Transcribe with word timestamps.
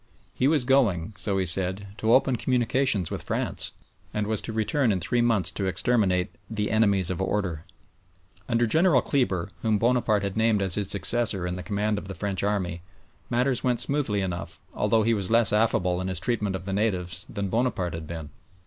He 0.33 0.47
was 0.47 0.63
going, 0.63 1.13
so 1.15 1.37
he 1.37 1.45
said, 1.45 1.89
to 1.97 2.11
open 2.15 2.35
communications 2.35 3.11
with 3.11 3.21
France, 3.21 3.71
and 4.15 4.25
was 4.25 4.41
to 4.41 4.51
return 4.51 4.91
in 4.91 4.99
three 4.99 5.21
months 5.21 5.51
to 5.51 5.67
exterminate 5.67 6.33
"the 6.49 6.71
enemies 6.71 7.11
of 7.11 7.21
order." 7.21 7.65
Under 8.49 8.65
General 8.65 9.03
Kleber, 9.03 9.49
whom 9.61 9.77
Bonaparte 9.77 10.23
had 10.23 10.35
named 10.35 10.59
as 10.63 10.73
his 10.73 10.89
successor 10.89 11.45
in 11.45 11.55
the 11.55 11.61
command 11.61 11.99
of 11.99 12.07
the 12.07 12.15
French 12.15 12.41
army, 12.41 12.81
matters 13.29 13.63
went 13.63 13.79
smoothly 13.79 14.21
enough, 14.21 14.59
although 14.73 15.03
he 15.03 15.13
was 15.13 15.29
less 15.29 15.53
affable 15.53 16.01
in 16.01 16.07
his 16.07 16.19
treatment 16.19 16.55
of 16.55 16.65
the 16.65 16.73
natives 16.73 17.27
than 17.29 17.49
Bonaparte 17.49 17.93
had 17.93 18.07
been. 18.07 18.31